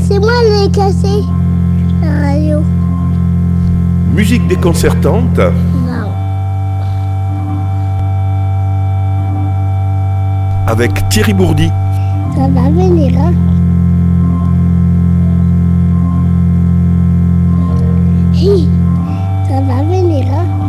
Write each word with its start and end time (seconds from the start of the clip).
C'est 0.00 0.18
moi 0.18 0.32
qui 0.44 0.64
ai 0.64 0.70
cassé 0.70 1.22
la 2.02 2.28
radio. 2.28 2.62
Musique 4.12 4.46
déconcertante 4.48 5.38
Non. 5.38 6.10
avec 10.66 11.08
Thierry 11.10 11.32
Bourdi. 11.32 11.68
Ça 12.34 12.48
va 12.48 12.70
venir, 12.70 13.12
hein 13.20 13.32
Hi, 18.34 18.68
ça 19.48 19.60
va 19.60 19.82
venir, 19.84 20.26
hein 20.32 20.63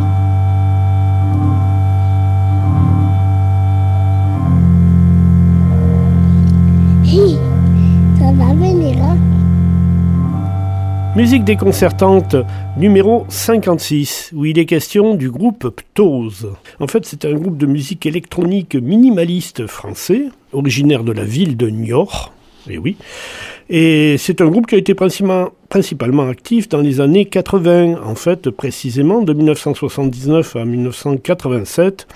Musique 11.16 11.44
déconcertante 11.44 12.36
numéro 12.76 13.24
56, 13.30 14.32
où 14.34 14.44
il 14.44 14.58
est 14.58 14.66
question 14.66 15.14
du 15.14 15.30
groupe 15.30 15.70
Ptose. 15.70 16.52
En 16.78 16.86
fait, 16.86 17.06
c'est 17.06 17.24
un 17.24 17.32
groupe 17.32 17.56
de 17.56 17.64
musique 17.64 18.04
électronique 18.04 18.74
minimaliste 18.74 19.66
français, 19.66 20.24
originaire 20.52 21.04
de 21.04 21.12
la 21.12 21.24
ville 21.24 21.56
de 21.56 21.70
Niort. 21.70 22.34
Et 22.68 22.76
oui. 22.76 22.98
Et 23.70 24.16
c'est 24.18 24.42
un 24.42 24.48
groupe 24.48 24.66
qui 24.66 24.74
a 24.74 24.78
été 24.78 24.92
principalement, 24.94 25.52
principalement 25.70 26.28
actif 26.28 26.68
dans 26.68 26.82
les 26.82 27.00
années 27.00 27.24
80, 27.24 27.94
en 28.04 28.14
fait, 28.14 28.50
précisément 28.50 29.22
de 29.22 29.32
1979 29.32 30.56
à 30.56 30.66
1987. 30.66 32.06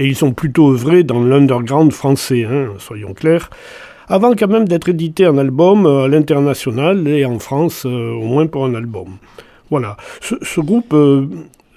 Et 0.00 0.06
ils 0.06 0.16
sont 0.16 0.32
plutôt 0.32 0.72
œuvrés 0.72 1.04
dans 1.04 1.22
l'underground 1.22 1.92
français, 1.92 2.44
hein, 2.44 2.70
soyons 2.78 3.14
clairs 3.14 3.50
avant 4.08 4.34
quand 4.34 4.48
même 4.48 4.66
d'être 4.66 4.88
édité 4.88 5.26
en 5.26 5.38
album 5.38 5.86
euh, 5.86 6.04
à 6.04 6.08
l'international 6.08 7.06
et 7.08 7.24
en 7.24 7.38
France 7.38 7.84
euh, 7.86 8.12
au 8.12 8.24
moins 8.24 8.46
pour 8.46 8.64
un 8.64 8.74
album. 8.74 9.18
Voilà. 9.70 9.96
Ce, 10.22 10.60
groupe 10.60 10.94
euh, 10.94 11.26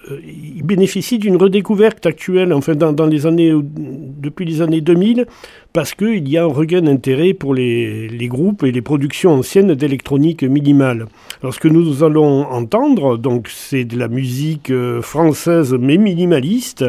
il 0.10 0.64
bénéficie 0.64 1.20
d'une 1.20 1.36
redécouverte 1.36 2.06
actuelle, 2.06 2.54
enfin 2.54 2.74
dans, 2.74 3.06
les 3.06 3.28
années, 3.28 3.52
depuis 3.54 4.46
les 4.46 4.62
années 4.62 4.80
2000, 4.80 5.26
parce 5.74 5.94
qu'il 5.94 6.28
y 6.28 6.38
a 6.38 6.44
un 6.44 6.48
regain 6.48 6.82
d'intérêt 6.82 7.34
pour 7.34 7.54
les, 7.54 8.28
groupes 8.30 8.64
et 8.64 8.72
les 8.72 8.82
productions 8.82 9.34
anciennes 9.34 9.76
d'électronique 9.76 10.44
minimale. 10.44 11.08
Alors 11.42 11.54
ce 11.54 11.60
que 11.60 11.68
nous 11.68 12.02
allons 12.04 12.46
entendre, 12.46 13.18
donc 13.18 13.50
c'est 13.50 13.84
de 13.84 14.00
la 14.00 14.08
musique 14.08 14.72
française 15.02 15.76
mais 15.78 15.98
minimaliste 15.98 16.86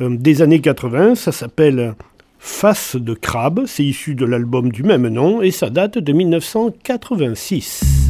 des 0.00 0.40
années 0.40 0.60
80, 0.60 1.16
ça 1.16 1.32
s'appelle 1.32 1.94
Face 2.46 2.96
de 2.96 3.14
crabe, 3.14 3.64
c'est 3.66 3.84
issu 3.84 4.14
de 4.14 4.26
l'album 4.26 4.70
du 4.70 4.82
même 4.82 5.08
nom 5.08 5.40
et 5.40 5.50
ça 5.50 5.70
date 5.70 5.96
de 5.96 6.12
1986. 6.12 8.03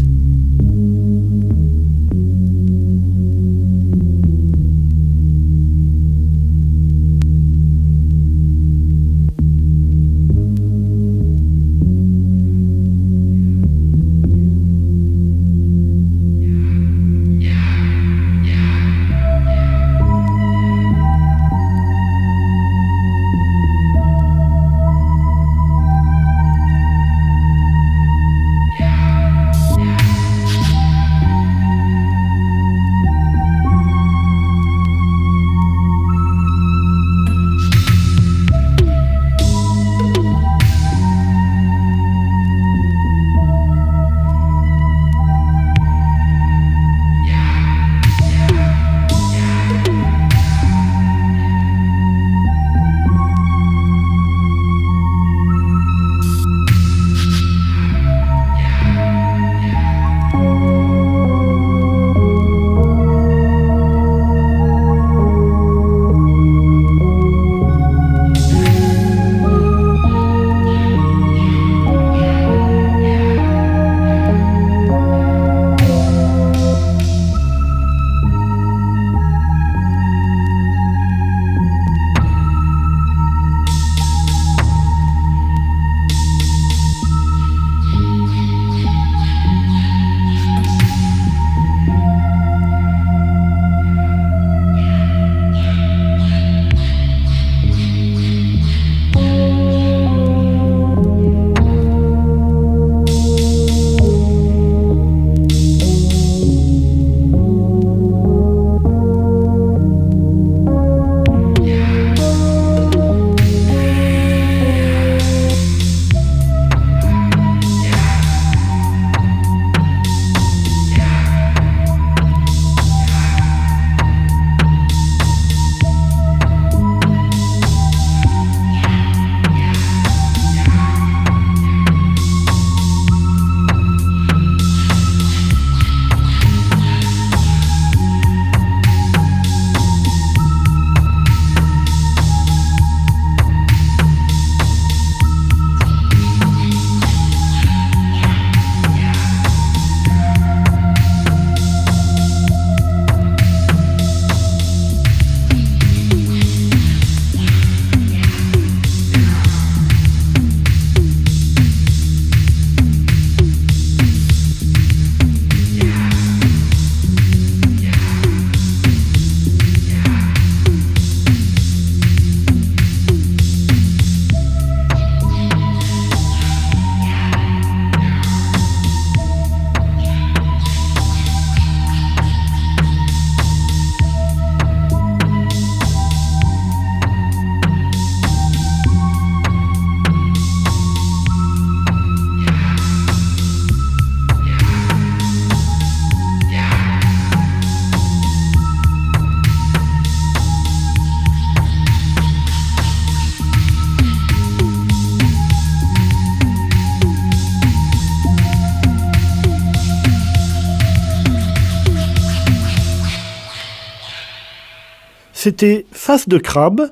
C'était 215.45 215.85
Face 215.93 216.27
de 216.27 216.39
crabe, 216.39 216.91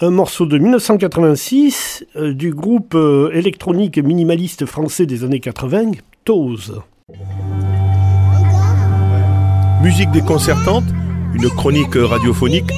un 0.00 0.08
morceau 0.08 0.46
de 0.46 0.56
1986 0.56 2.06
euh, 2.16 2.32
du 2.32 2.50
groupe 2.50 2.94
euh, 2.94 3.30
électronique 3.34 3.98
minimaliste 3.98 4.64
français 4.64 5.04
des 5.04 5.22
années 5.22 5.38
80, 5.38 5.90
Tose. 6.24 6.80
Musique 9.82 10.10
déconcertante, 10.12 10.84
une 11.34 11.50
chronique 11.50 11.94
radiophonique 11.94 12.72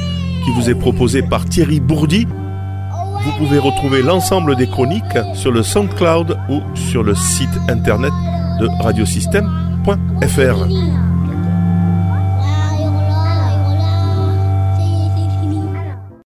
qui 0.44 0.50
vous 0.56 0.70
est 0.70 0.74
proposée 0.74 1.22
par 1.22 1.44
Thierry 1.44 1.78
Bourdi. 1.78 2.26
Vous 2.26 3.32
pouvez 3.38 3.60
retrouver 3.60 4.02
l'ensemble 4.02 4.56
des 4.56 4.66
chroniques 4.66 5.04
sur 5.34 5.52
le 5.52 5.62
SoundCloud 5.62 6.36
ou 6.50 6.62
sur 6.74 7.04
le 7.04 7.14
site 7.14 7.56
internet 7.68 8.12
de 8.58 8.66
radiosystème.fr. 8.82 11.15